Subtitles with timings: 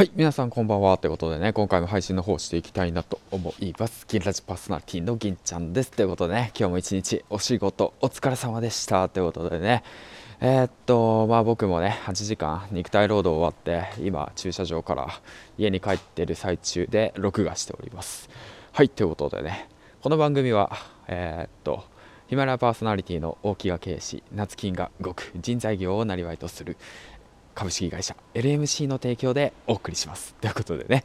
[0.00, 0.96] はい、皆さんこんばんは。
[0.96, 4.06] ということでね、今回も配信の方していきたいなと思います。
[4.08, 5.90] 銀ラジパーソナリティの銀ちゃんです。
[5.90, 9.10] ということでね、今日も一日お仕事お疲れ様でした。
[9.10, 9.82] ということでね、
[10.40, 15.08] えー、っと、まあ僕もね、8時間肉体労働終わって、今駐車場から
[15.58, 18.30] 家に帰ってる最中で録画しております。
[18.72, 19.68] はい、ということでね、
[20.00, 20.78] この番組は、
[21.08, 21.84] えー、っと、
[22.28, 26.78] ヒマラヤパーソナリティの大木が経営し、夏金が動く人材業をなりわいとする
[27.60, 30.34] 株式会社 LMC の提供でお送りします。
[30.40, 31.04] ということでね、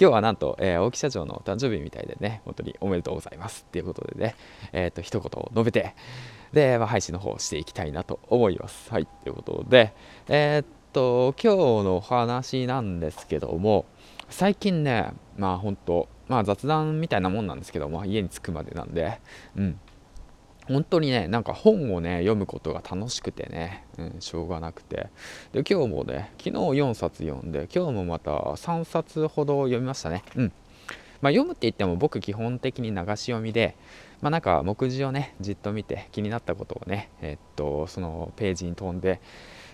[0.00, 4.34] 今日はなんと、えー、大木社長の誕生日みたいでね、本当におめでとうございますっていうことでね、
[4.72, 5.94] えっ、ー、と、一言を述べて、
[6.54, 8.90] で、まあ、配信の方をしていきたいなと思います。
[8.90, 9.92] はい、ということで、
[10.28, 13.84] えー、っと、今日のお話なんですけども、
[14.30, 19.20] 最近ね、まあ本当、まあ雑談みたいなもんなんですけども、家に着くまでなんで、
[19.54, 19.78] うん、
[20.70, 25.08] 本当にねなんか本をね読むことが楽しくてね、うん、しょうがなくて。
[25.52, 30.22] で今日もね昨日4冊読んで今日もまた3冊ほど読みましたね。
[30.36, 30.52] うん。
[31.20, 33.76] まあ、読むって言っても僕基本的に流し読みで、
[34.22, 39.20] まあ、なんか目次をねじっと見て気になったことをねえっとそのページに飛んで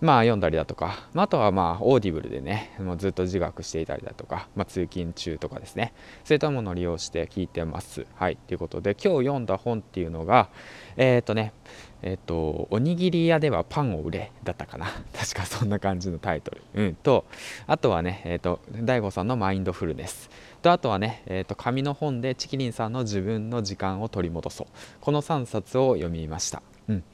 [0.00, 5.92] まあ読んだりだとか、まあ、あとはまあ Audible でねもうずっと自学していたりだとか、まあ、通勤中とかですね。
[6.24, 8.06] そういったものを利用して聞いてます。
[8.14, 8.36] はい。
[8.36, 10.48] ということで今日読んだ本っていうのが
[10.96, 11.52] えっ、ー、とね
[12.02, 14.86] えっ、ー、とおにぎり屋ではパンを売れだったかな。
[15.12, 16.62] 確かそんな感じのタイトル。
[16.74, 16.94] うん。
[16.94, 17.24] と
[17.66, 20.30] あとはねえっ、ー、と DAIGO さんのマインドフルネス。
[20.60, 24.66] とあとはね、えーと、紙の本でチキリンさんの自分の時間を取り戻そう。
[25.00, 27.04] この3冊を読みました、うん、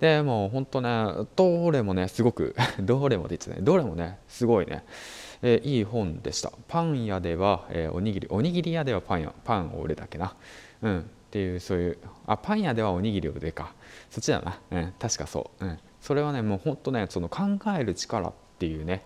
[0.00, 4.84] でもうほんとねどれもねすごく どれもで言ってねどれもねすごいね、
[5.42, 6.52] えー、いい本でした。
[6.68, 10.34] パン屋では、えー、おにぎりおにぎり屋ではパンやパンを売れだっけな。
[10.82, 13.72] うんっていうそういうあパン屋ではおにぎりを売れか。
[14.10, 17.42] そっちだな、うん、確かそう、うん、それはねもうほんとねその考
[17.78, 19.02] える力っていうね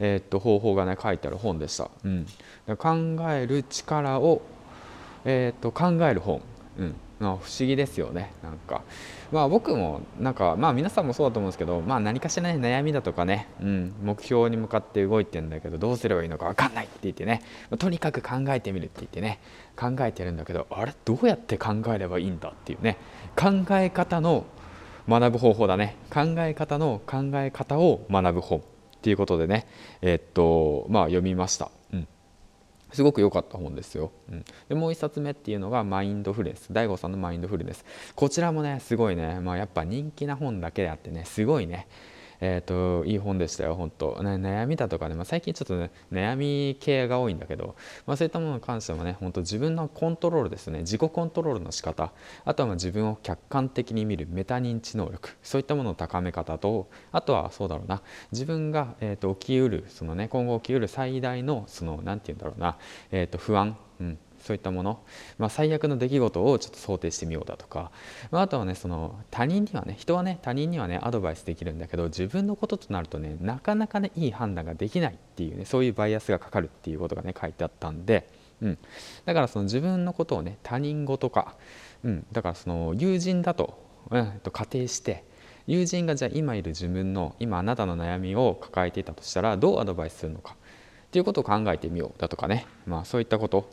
[0.00, 2.26] えー、っと方法がね書いてある本でした、うん、
[2.76, 4.42] 考える力を、
[5.24, 6.40] えー、っと考える本、
[6.78, 6.94] うん。
[7.20, 8.32] まあ、不思議ですよね。
[8.42, 8.82] なんか。
[9.30, 17.42] まあ僕もなんかまあ皆さんもそうだと思うんですけどまあ何かしらね悩みだとかね、うん、目標に向かって動いてんだけどどうすればいいのか分かんないって言ってね。
[17.78, 19.40] とにかく考えてみるって言ってね。
[19.76, 20.94] 考えてるんだけどあれ？
[21.04, 22.96] どうやって考えればいいんだっていうね。
[23.36, 24.46] 考え方の
[25.08, 25.96] 学ぶ方法だね。
[26.10, 28.62] 考え方の考え方を学ぶ本っ
[29.02, 29.66] ていうことでね。
[30.00, 31.70] えー、っとまあ読みました。
[31.92, 32.08] うん。
[32.92, 34.10] すごく良かった本ですよ。
[34.30, 36.72] うん、でもう1冊目っていうのがマインドフルネス。
[36.72, 37.84] DAIGO さんのマインドフルネス。
[38.14, 41.86] こちらもねすごいね、まあ、やっぱ人気な本だけであってねすごいね。
[42.40, 47.74] えーと、いい本でしたよ、本当、ね、悩みだとかね、まあ、最近ちょっとね、悩み系が多いんだけど、
[48.06, 52.12] まあ、そういったものに関してもね、本当、自分のコントロールですね、自己コントロールの仕方
[52.44, 62.78] あとはま自分を客観的に見るメタ認知能力、そういったものの高め方と、あとはそうだろうな、自分が、えーと、起きうる、そのね、今後起きうる最大の、その、なんて言うんだろうな、
[63.10, 65.00] えーと不安、うんそういったもの、
[65.38, 67.90] まあ、最悪の出来事をちょっと想定してみようだとか、
[68.30, 78.28] まあ、あとはねその他人にはね人はね他人にはねアドバイスできるんだけど自分のこととなるとねなかなかねいい判断ができないっていうねそういうバイアスがかかるっていうことがね書いてあったんで、
[78.62, 78.78] うん、
[79.24, 81.54] だからその自分のことをね他人事か、
[82.04, 83.78] うん、だからその友人だと,、
[84.10, 85.24] うん、と仮定して
[85.66, 90.56] 友人がじゃあ今いる自分の今あなたの悩みを抱えていたとしたらどうアドバイスするのか。
[91.08, 93.70] っていうことを考えてみようだとかね、まあ、そういったこと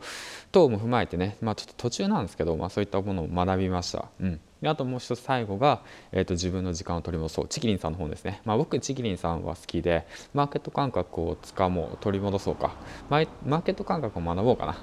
[0.53, 4.05] 等も踏まえてね、まあ、ちょっと途中なんですけど、まあ、そういったものを学びました。
[4.21, 4.39] うん。
[4.61, 5.81] であともう一つ最後が、
[6.13, 7.47] えーと、自分の時間を取り戻そう。
[7.49, 12.73] チキリンさんの本ですね、まあ、僕チキリンさんは好きでマーケット感覚をつかもう取り戻そうか。
[13.09, 14.77] マーケット感覚を学ぼうかな、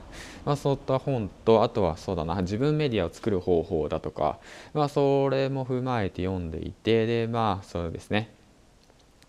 [0.44, 2.42] まあ、そういった本とあとはそうだな。
[2.42, 4.38] 自分メディアを作る方法だとか、
[4.74, 7.06] まあ、それも踏まえて読んでいて。
[7.06, 8.41] でまあそうですね。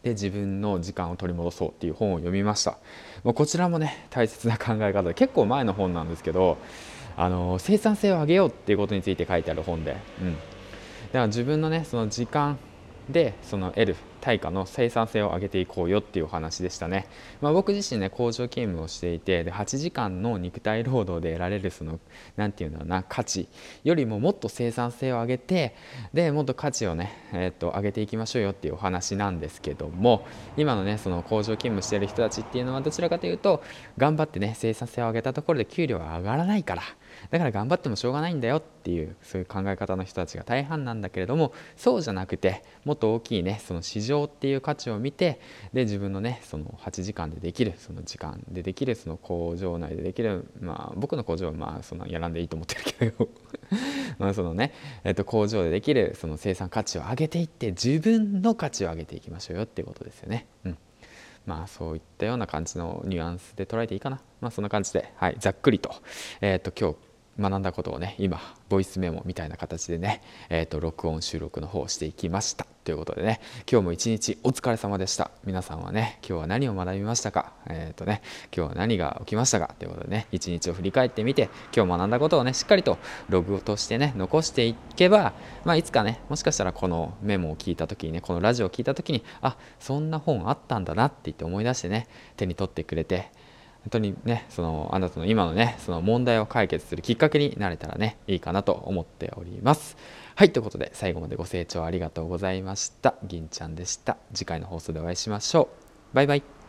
[0.03, 2.77] で自分の時間を取り戻そうっていう本を読みました。
[3.23, 6.57] もうこちらもね大切な考え方で結構前の本なんですけど
[7.15, 10.43] あの生産性を上げようっていうことについて書いてある本で、うん、だか
[11.13, 12.57] ら自分のねその時間
[13.09, 17.07] でその得る対価の生産性を上げていこうよっていうお話でしたね、
[17.41, 21.99] まあ、僕自身ね工場勤務をしていてで8時間の肉体労働で得られるその
[22.37, 23.49] 何て言うんだろうな価値
[23.83, 25.75] よりももっと生産性を上げて
[26.13, 30.25] でもっと価値をね、えー、っと上げていきましょうよっていうお話なんですけども
[30.55, 33.61] 今のねその工場勤務してる人たちっていうのはどちらかというと
[33.97, 36.83] 頑張ってね生産性を上げたところで給料は上がらないから
[37.29, 45.39] だから頑張ってもしょうがないんだよっていうそういう考え方の人たちが大半なんだけれどもそうじゃなくてもっと大きいねその市場っていう価値を見て
[45.73, 53.29] で自分のねその8時間でできるその時間でできるその工場内でできるまあ僕の工場はまあそんなやらんでいいと思ってるけど
[54.19, 54.73] まあそのね、
[55.03, 60.47] えっと、工場でできるその生産価値を上げていって自分の価値を上げていきましょうよっていうことですよね。
[60.65, 60.77] うん
[61.45, 64.21] まあそういったような感じのニュアンスで捉えていいかな。
[64.41, 65.93] まあそんな感じで、はい、ざっくりと,、
[66.41, 68.39] えー、と今日学んだことをね今
[68.69, 72.65] ボイスメモみたいな形でね、えー、と録音収録の方をしていきました。
[72.83, 73.39] ということでね
[73.71, 75.31] 今日も一日お疲れ様でした。
[75.45, 77.53] 皆さんはね今日は何を学びましたか？
[77.67, 78.21] えっ、ー、とね
[78.55, 79.73] 今日は何が起きましたか？
[79.79, 82.97] ということでね一日を振り返ってみて今日学んだことをねしっかりと
[83.29, 85.33] ログとしてね残していけば
[85.63, 93.31] まあいつかねもしかしたらこのメモを聞いた時にねこのラジオを聞いた時にあそんな本あったんだなって言って思い出してね手に取ってくれて
[93.83, 99.97] 本当にねそのあなたの今のねその問題を解決するきっかけになれたらねいいかなと思っております。
[100.35, 103.15] はいということで最後までご清聴ありがとうございました。
[103.23, 104.17] 銀ちゃんでした。
[104.33, 105.69] 次回の放送でお会いしましょ
[106.13, 106.15] う。
[106.15, 106.62] バイバイ。